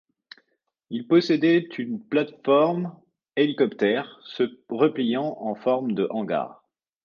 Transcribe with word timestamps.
Il 0.89 1.05
possédait 1.07 1.59
une 1.77 1.99
plate-forme 2.03 2.97
hélicoptère 3.35 4.19
se 4.23 4.41
repliant 4.69 5.37
en 5.41 5.53
forme 5.53 5.91
de 5.91 6.07
hangar. 6.09 6.65